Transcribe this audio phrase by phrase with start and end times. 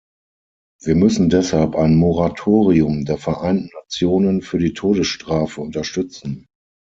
[0.81, 6.47] Wir müssen deshalb ein Moratorium der Vereinten Nationen für die Todesstrafe unterstützen.